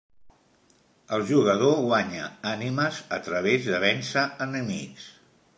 El 1.17 1.25
jugador 1.31 1.75
guanya 1.89 2.31
ànimes 2.53 3.03
a 3.19 3.23
través 3.29 3.71
de 3.71 3.85
vèncer 3.87 4.29
enemics. 4.51 5.11